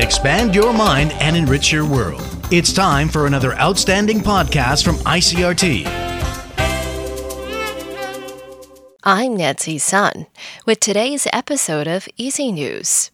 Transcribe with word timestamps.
Expand 0.00 0.54
your 0.54 0.72
mind 0.72 1.12
and 1.20 1.36
enrich 1.36 1.70
your 1.70 1.84
world. 1.84 2.22
It's 2.50 2.72
time 2.72 3.06
for 3.06 3.26
another 3.26 3.52
outstanding 3.56 4.20
podcast 4.20 4.82
from 4.82 4.96
ICRT. 4.96 5.84
I'm 9.04 9.36
Nancy 9.36 9.76
Sun 9.76 10.26
with 10.64 10.80
today's 10.80 11.26
episode 11.34 11.86
of 11.86 12.08
EZ 12.18 12.38
News. 12.38 13.10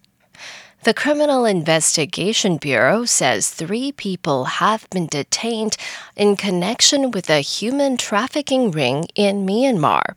The 0.85 0.95
Criminal 0.95 1.45
Investigation 1.45 2.57
Bureau 2.57 3.05
says 3.05 3.51
three 3.51 3.91
people 3.91 4.45
have 4.45 4.89
been 4.91 5.07
detained 5.07 5.77
in 6.15 6.37
connection 6.37 7.11
with 7.11 7.29
a 7.29 7.41
human 7.41 7.97
trafficking 7.97 8.71
ring 8.71 9.09
in 9.17 9.45
Myanmar. 9.45 10.15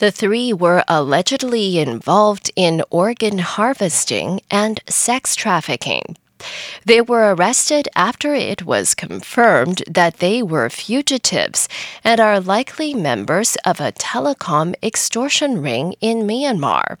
The 0.00 0.10
three 0.10 0.54
were 0.54 0.82
allegedly 0.88 1.78
involved 1.78 2.50
in 2.56 2.82
organ 2.88 3.36
harvesting 3.36 4.40
and 4.50 4.80
sex 4.88 5.36
trafficking. 5.36 6.16
They 6.86 7.02
were 7.02 7.34
arrested 7.34 7.86
after 7.94 8.34
it 8.34 8.64
was 8.64 8.94
confirmed 8.94 9.82
that 9.86 10.16
they 10.16 10.42
were 10.42 10.70
fugitives 10.70 11.68
and 12.02 12.18
are 12.18 12.40
likely 12.40 12.94
members 12.94 13.56
of 13.66 13.78
a 13.78 13.92
telecom 13.92 14.74
extortion 14.82 15.60
ring 15.60 15.94
in 16.00 16.26
Myanmar. 16.26 16.96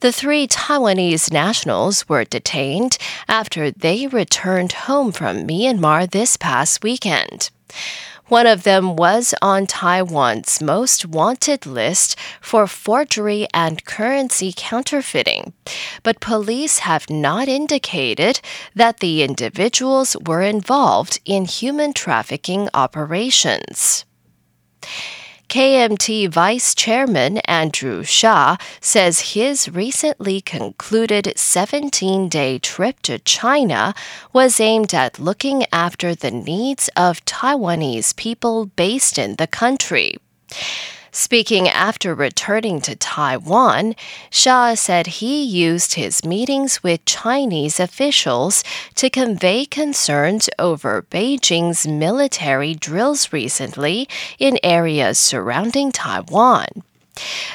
The 0.00 0.10
three 0.10 0.48
Taiwanese 0.48 1.32
nationals 1.32 2.08
were 2.08 2.24
detained 2.24 2.98
after 3.28 3.70
they 3.70 4.08
returned 4.08 4.72
home 4.72 5.12
from 5.12 5.46
Myanmar 5.46 6.10
this 6.10 6.36
past 6.36 6.82
weekend. 6.82 7.50
One 8.28 8.46
of 8.46 8.62
them 8.62 8.94
was 8.94 9.34
on 9.40 9.66
Taiwan's 9.66 10.60
most 10.60 11.06
wanted 11.06 11.64
list 11.64 12.14
for 12.42 12.66
forgery 12.66 13.46
and 13.54 13.82
currency 13.86 14.52
counterfeiting, 14.54 15.54
but 16.02 16.20
police 16.20 16.80
have 16.80 17.08
not 17.08 17.48
indicated 17.48 18.40
that 18.74 19.00
the 19.00 19.22
individuals 19.22 20.14
were 20.26 20.42
involved 20.42 21.20
in 21.24 21.46
human 21.46 21.94
trafficking 21.94 22.68
operations. 22.74 24.04
KMT 25.48 26.28
Vice 26.28 26.74
Chairman 26.74 27.38
Andrew 27.38 28.02
Hsia 28.02 28.60
says 28.82 29.32
his 29.32 29.70
recently 29.70 30.42
concluded 30.42 31.32
17 31.36 32.28
day 32.28 32.58
trip 32.58 33.00
to 33.00 33.18
China 33.20 33.94
was 34.34 34.60
aimed 34.60 34.92
at 34.92 35.18
looking 35.18 35.64
after 35.72 36.14
the 36.14 36.30
needs 36.30 36.90
of 36.96 37.24
Taiwanese 37.24 38.14
people 38.14 38.66
based 38.66 39.16
in 39.16 39.36
the 39.36 39.46
country. 39.46 40.16
Speaking 41.10 41.68
after 41.68 42.14
returning 42.14 42.80
to 42.82 42.94
Taiwan, 42.94 43.94
Hsia 44.30 44.76
said 44.76 45.06
he 45.06 45.42
used 45.42 45.94
his 45.94 46.24
meetings 46.24 46.82
with 46.82 47.04
Chinese 47.06 47.80
officials 47.80 48.62
to 48.96 49.08
convey 49.08 49.64
concerns 49.64 50.50
over 50.58 51.02
Beijing's 51.02 51.86
military 51.86 52.74
drills 52.74 53.32
recently 53.32 54.08
in 54.38 54.58
areas 54.62 55.18
surrounding 55.18 55.92
Taiwan. 55.92 56.68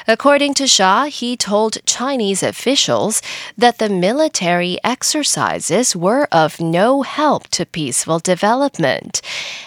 According 0.06 0.52
to 0.54 0.64
Hsia, 0.64 1.08
he 1.08 1.34
told 1.34 1.84
Chinese 1.86 2.42
officials 2.42 3.22
that 3.56 3.78
the 3.78 3.88
military 3.88 4.78
exercises 4.84 5.96
were 5.96 6.28
of 6.30 6.60
no 6.60 7.00
help 7.00 7.48
to 7.48 7.64
peaceful 7.64 8.18
development, 8.18 9.22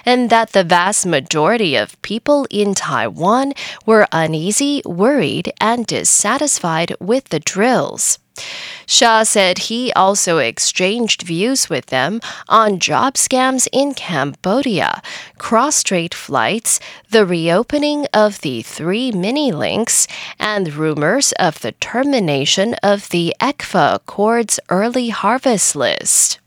and 0.05 0.29
that 0.29 0.51
the 0.51 0.63
vast 0.63 1.07
majority 1.07 1.75
of 1.75 1.99
people 2.03 2.45
in 2.51 2.75
Taiwan 2.75 3.53
were 3.85 4.07
uneasy, 4.11 4.83
worried, 4.85 5.51
and 5.59 5.87
dissatisfied 5.87 6.93
with 6.99 7.29
the 7.29 7.39
drills. 7.39 8.19
Hsia 8.85 9.25
said 9.25 9.57
he 9.57 9.91
also 9.93 10.37
exchanged 10.37 11.23
views 11.23 11.69
with 11.69 11.87
them 11.87 12.21
on 12.47 12.79
job 12.79 13.15
scams 13.15 13.67
in 13.71 13.93
Cambodia, 13.93 15.01
cross 15.37 15.75
strait 15.75 16.13
flights, 16.13 16.79
the 17.09 17.25
reopening 17.25 18.05
of 18.13 18.41
the 18.41 18.61
three 18.61 19.11
mini 19.11 19.51
links, 19.51 20.07
and 20.39 20.73
rumors 20.73 21.33
of 21.33 21.59
the 21.61 21.73
termination 21.73 22.75
of 22.75 23.09
the 23.09 23.35
ECFA 23.41 23.95
Accords 23.95 24.59
early 24.69 25.09
harvest 25.09 25.75
list. 25.75 26.39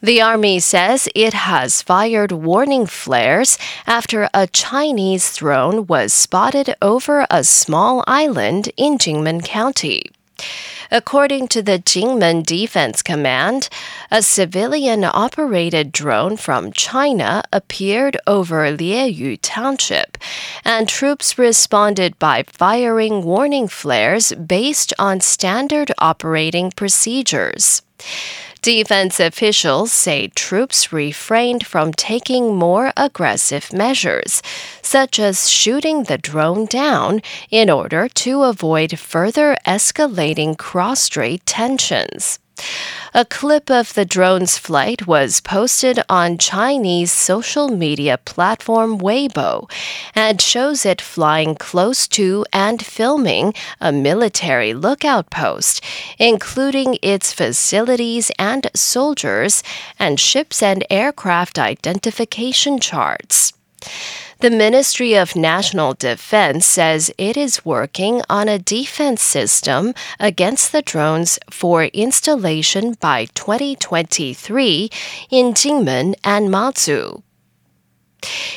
The 0.00 0.22
Army 0.22 0.60
says 0.60 1.08
it 1.16 1.34
has 1.34 1.82
fired 1.82 2.30
warning 2.30 2.86
flares 2.86 3.58
after 3.84 4.28
a 4.32 4.46
Chinese 4.46 5.36
drone 5.36 5.88
was 5.88 6.12
spotted 6.12 6.76
over 6.80 7.26
a 7.28 7.42
small 7.42 8.04
island 8.06 8.70
in 8.76 8.98
Jinmen 8.98 9.44
County. 9.44 10.12
According 10.92 11.48
to 11.48 11.62
the 11.62 11.80
Jinmen 11.80 12.46
Defense 12.46 13.02
Command, 13.02 13.68
a 14.08 14.22
civilian 14.22 15.02
operated 15.02 15.90
drone 15.90 16.36
from 16.36 16.72
China 16.72 17.42
appeared 17.52 18.16
over 18.24 18.70
Lieyu 18.70 19.36
Township, 19.42 20.16
and 20.64 20.88
troops 20.88 21.36
responded 21.38 22.16
by 22.20 22.44
firing 22.44 23.24
warning 23.24 23.66
flares 23.66 24.32
based 24.32 24.94
on 24.96 25.20
standard 25.20 25.90
operating 25.98 26.70
procedures. 26.70 27.82
Defense 28.62 29.20
officials 29.20 29.92
say 29.92 30.28
troops 30.28 30.92
refrained 30.92 31.64
from 31.64 31.92
taking 31.92 32.56
more 32.56 32.92
aggressive 32.96 33.72
measures, 33.72 34.42
such 34.82 35.20
as 35.20 35.48
shooting 35.48 36.04
the 36.04 36.18
drone 36.18 36.66
down, 36.66 37.22
in 37.50 37.70
order 37.70 38.08
to 38.08 38.42
avoid 38.42 38.98
further 38.98 39.56
escalating 39.64 40.58
cross 40.58 41.02
strait 41.02 41.46
tensions. 41.46 42.40
A 43.14 43.24
clip 43.24 43.70
of 43.70 43.94
the 43.94 44.04
drone's 44.04 44.58
flight 44.58 45.06
was 45.06 45.40
posted 45.40 45.98
on 46.08 46.38
Chinese 46.38 47.12
social 47.12 47.68
media 47.68 48.18
platform 48.18 48.98
Weibo 48.98 49.70
and 50.14 50.40
shows 50.40 50.84
it 50.84 51.00
flying 51.00 51.54
close 51.54 52.06
to 52.08 52.44
and 52.52 52.84
filming 52.84 53.54
a 53.80 53.92
military 53.92 54.74
lookout 54.74 55.30
post, 55.30 55.82
including 56.18 56.98
its 57.02 57.32
facilities 57.32 58.30
and 58.38 58.70
soldiers, 58.74 59.62
and 59.98 60.20
ships 60.20 60.62
and 60.62 60.84
aircraft 60.90 61.58
identification 61.58 62.78
charts. 62.78 63.52
The 64.40 64.50
Ministry 64.50 65.14
of 65.14 65.34
National 65.34 65.94
Defense 65.94 66.64
says 66.64 67.10
it 67.18 67.36
is 67.36 67.64
working 67.64 68.22
on 68.30 68.48
a 68.48 68.56
defense 68.56 69.20
system 69.20 69.94
against 70.20 70.70
the 70.70 70.80
drones 70.80 71.40
for 71.50 71.86
installation 71.86 72.92
by 73.00 73.24
2023 73.34 74.90
in 75.32 75.54
Jinmen 75.54 76.14
and 76.22 76.52
Matsu. 76.52 77.22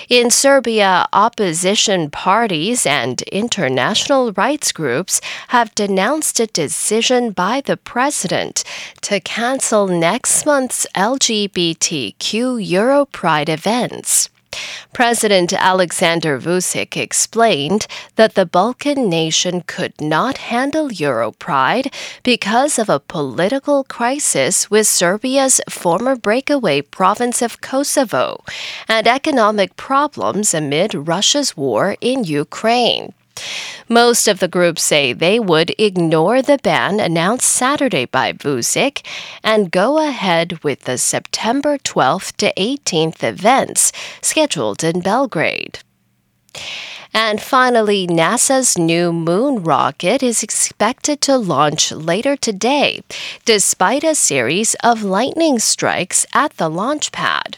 In 0.07 0.29
Serbia, 0.29 1.07
opposition 1.13 2.11
parties 2.11 2.85
and 2.85 3.23
international 3.23 4.33
rights 4.33 4.71
groups 4.71 5.19
have 5.47 5.73
denounced 5.73 6.39
a 6.39 6.45
decision 6.45 7.31
by 7.31 7.59
the 7.59 7.75
president 7.75 8.63
to 9.01 9.19
cancel 9.19 9.87
next 9.87 10.45
month's 10.45 10.85
LGBTQ 10.93 12.19
Europride 12.63 13.49
events. 13.49 14.29
President 14.94 15.53
Alexander 15.53 16.39
Vucic 16.39 16.97
explained 16.97 17.88
that 18.16 18.35
the 18.35 18.45
Balkan 18.45 19.09
nation 19.09 19.62
could 19.62 20.00
not 20.01 20.38
handle 20.38 20.89
Europride 20.89 21.94
because 22.23 22.78
of 22.78 22.90
a 22.90 23.00
political 23.00 23.84
crisis 23.85 24.69
with 24.69 24.88
Serbia's 24.88 25.61
former 25.69 26.16
breakaway 26.16 26.81
province 26.81 27.41
of 27.41 27.61
Kosovo 27.61 28.44
and 28.88 29.07
economic 29.07 29.78
problems 29.78 30.53
amid 30.53 30.94
Russia's 30.94 31.56
war 31.56 31.95
in 32.01 32.23
Ukraine. 32.25 33.13
Most 33.90 34.28
of 34.28 34.40
the 34.40 34.47
groups 34.47 34.84
say 34.84 35.13
they 35.13 35.40
would 35.40 35.75
ignore 35.78 36.41
the 36.41 36.57
ban 36.57 37.00
announced 37.00 37.47
Saturday 37.47 38.06
by 38.06 38.34
Vucic 38.34 39.05
and 39.43 39.72
go 39.72 39.97
ahead 39.97 40.64
with 40.64 40.82
the 40.82 40.97
September 40.97 41.78
12th 41.78 42.35
to 42.38 42.53
18th 42.58 43.23
events 43.23 43.91
scheduled 44.22 44.84
in 44.84 45.02
Belgrade. 45.02 45.79
And 47.14 47.41
finally, 47.41 48.08
NASA's 48.08 48.78
new 48.78 49.11
moon 49.11 49.64
rocket 49.64 50.23
is 50.23 50.44
expected 50.44 51.20
to 51.22 51.37
launch 51.37 51.91
later 51.91 52.37
today, 52.37 53.02
despite 53.44 54.05
a 54.05 54.16
series 54.16 54.76
of 54.76 55.03
lightning 55.03 55.59
strikes 55.59 56.26
at 56.34 56.55
the 56.55 56.70
launch 56.70 57.11
pad. 57.11 57.58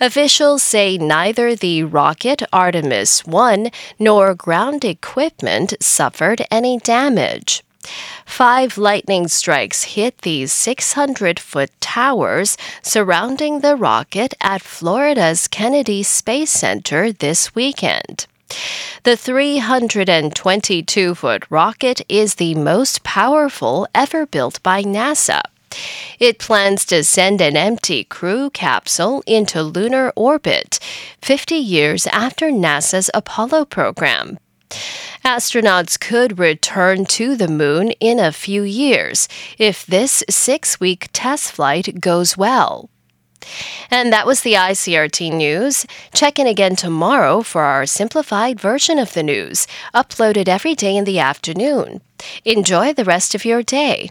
Officials 0.00 0.62
say 0.62 0.98
neither 0.98 1.54
the 1.54 1.84
rocket 1.84 2.42
Artemis 2.52 3.24
1 3.24 3.70
nor 3.98 4.34
ground 4.34 4.84
equipment 4.84 5.74
suffered 5.80 6.42
any 6.50 6.78
damage. 6.78 7.62
Five 8.24 8.78
lightning 8.78 9.28
strikes 9.28 9.82
hit 9.94 10.18
the 10.18 10.46
600 10.46 11.40
foot 11.40 11.70
towers 11.80 12.56
surrounding 12.82 13.60
the 13.60 13.76
rocket 13.76 14.34
at 14.40 14.62
Florida's 14.62 15.48
Kennedy 15.48 16.02
Space 16.02 16.50
Center 16.50 17.12
this 17.12 17.54
weekend. 17.54 18.26
The 19.04 19.16
322 19.16 21.14
foot 21.14 21.44
rocket 21.50 22.02
is 22.08 22.36
the 22.36 22.54
most 22.54 23.02
powerful 23.02 23.88
ever 23.94 24.26
built 24.26 24.62
by 24.62 24.82
NASA. 24.82 25.40
It 26.18 26.38
plans 26.38 26.84
to 26.86 27.04
send 27.04 27.40
an 27.40 27.56
empty 27.56 28.04
crew 28.04 28.50
capsule 28.50 29.22
into 29.26 29.62
lunar 29.62 30.12
orbit 30.16 30.78
50 31.20 31.54
years 31.54 32.06
after 32.08 32.50
NASA's 32.50 33.10
Apollo 33.14 33.66
program. 33.66 34.38
Astronauts 35.24 36.00
could 36.00 36.38
return 36.38 37.04
to 37.06 37.36
the 37.36 37.48
moon 37.48 37.92
in 38.00 38.18
a 38.18 38.32
few 38.32 38.62
years 38.62 39.28
if 39.58 39.86
this 39.86 40.24
six 40.28 40.80
week 40.80 41.08
test 41.12 41.52
flight 41.52 42.00
goes 42.00 42.36
well. 42.36 42.88
And 43.90 44.12
that 44.12 44.26
was 44.26 44.42
the 44.42 44.54
ICRT 44.54 45.32
news. 45.32 45.86
Check 46.14 46.38
in 46.38 46.46
again 46.46 46.76
tomorrow 46.76 47.42
for 47.42 47.62
our 47.62 47.86
simplified 47.86 48.60
version 48.60 48.98
of 48.98 49.14
the 49.14 49.22
news, 49.22 49.66
uploaded 49.94 50.48
every 50.48 50.74
day 50.74 50.96
in 50.96 51.04
the 51.04 51.18
afternoon. 51.18 52.00
Enjoy 52.44 52.92
the 52.92 53.04
rest 53.04 53.34
of 53.34 53.44
your 53.44 53.62
day. 53.62 54.10